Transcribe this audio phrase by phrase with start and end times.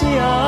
[0.00, 0.47] 想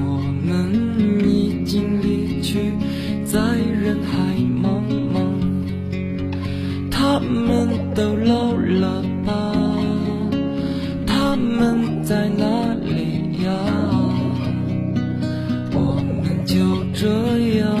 [7.11, 9.51] 他们都老了吧？
[11.05, 12.45] 他们在哪
[12.85, 13.51] 里呀？
[15.73, 16.55] 我们就
[16.93, 17.09] 这
[17.59, 17.80] 样。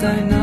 [0.00, 0.39] 在哪？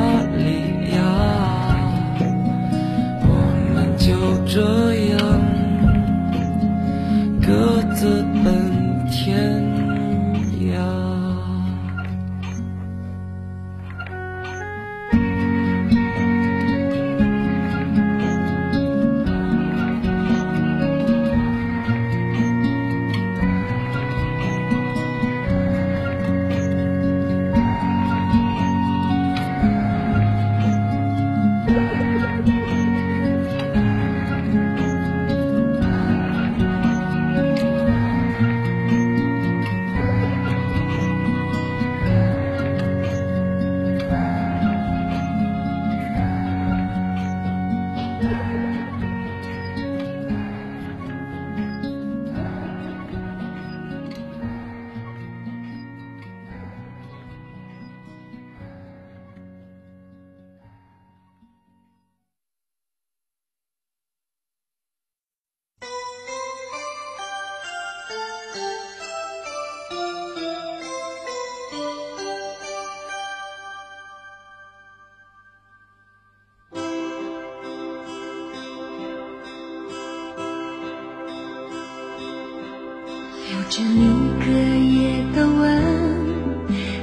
[83.70, 85.84] 着你隔夜的吻，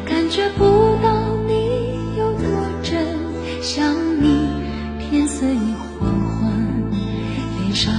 [0.07, 0.65] 感觉不
[1.03, 2.49] 到你有多
[2.83, 3.07] 真。
[3.61, 4.49] 想你，
[4.99, 6.91] 天色已黄昏，
[7.61, 7.93] 脸上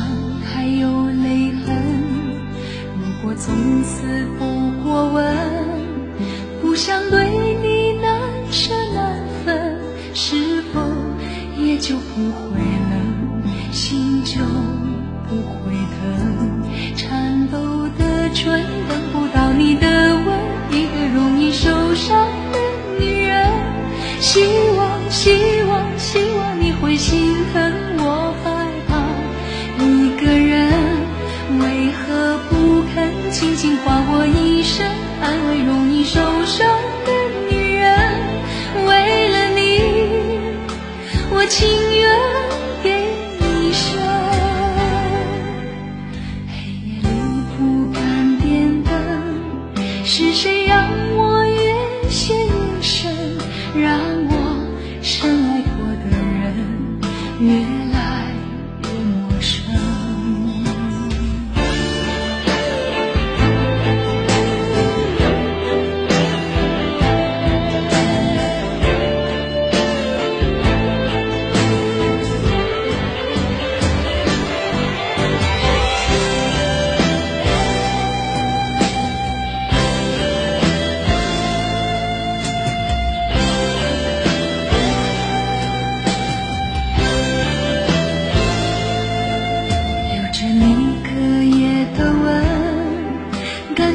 [0.44, 1.76] 还有泪痕。
[2.98, 4.44] 如果从此不
[4.84, 5.36] 过问，
[6.62, 7.30] 不想对
[7.62, 8.20] 你难
[8.52, 9.78] 舍难分，
[10.14, 10.82] 是否
[11.56, 12.60] 也就不会
[41.48, 42.10] 情愿
[42.84, 42.90] 给
[43.40, 43.98] 你生。
[46.48, 46.54] 黑
[46.86, 47.08] 夜里
[47.58, 47.60] 不
[47.94, 48.90] 敢点灯，
[50.04, 53.12] 是谁让我越陷越深，
[53.80, 54.34] 让我
[55.02, 56.54] 深爱过的人
[57.40, 57.48] 越
[57.94, 57.95] 来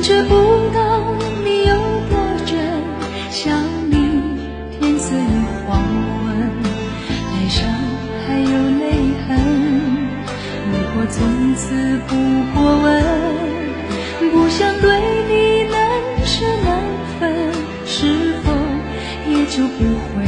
[0.01, 0.35] 感觉不
[0.73, 0.81] 到
[1.45, 1.77] 你有
[2.09, 2.17] 多
[2.47, 2.57] 真。
[3.31, 3.53] 想
[3.91, 3.93] 你，
[4.73, 5.19] 天色已
[5.67, 5.77] 黄
[6.25, 6.33] 昏，
[7.37, 7.69] 脸上
[8.27, 8.49] 还有
[8.81, 8.83] 泪
[9.29, 9.29] 痕。
[10.73, 12.17] 如果从此不
[12.55, 12.89] 过问，
[14.33, 14.89] 不想对
[15.29, 15.79] 你难
[16.25, 16.81] 舍难
[17.21, 17.53] 分，
[17.85, 18.51] 是否
[19.29, 20.20] 也就不会？